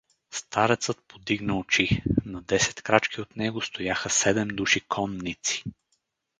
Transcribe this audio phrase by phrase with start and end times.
[0.31, 5.63] Старецът подигна очи: на десет крачки от него стояха седем души конници.